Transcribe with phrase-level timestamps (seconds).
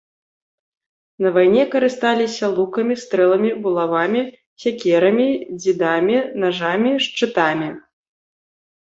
[1.25, 4.21] На вайне карысталіся лукамі, стрэламі, булавамі,
[4.67, 5.31] сякерамі,
[5.61, 7.75] дзідамі, нажамі, шчытамі.